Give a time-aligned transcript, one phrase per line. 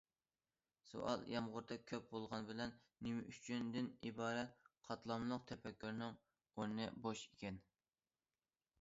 [0.91, 2.73] سوئال يامغۇردەك كۆپ بولغان بىلەن«
[3.09, 6.19] نېمە ئۈچۈن» دىن ئىبارەت قاتلاملىق تەپەككۇرنىڭ
[6.55, 7.65] ئورنى بوش ئىكەن.